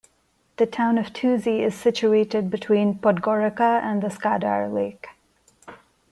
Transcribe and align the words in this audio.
The 0.57 0.65
town 0.65 0.97
of 0.97 1.13
Tuzi 1.13 1.59
is 1.59 1.75
situated 1.75 2.49
between 2.49 2.97
Podgorica 2.97 3.83
and 3.83 4.01
the 4.01 4.07
Skadar 4.09 4.67
lake. 4.67 5.09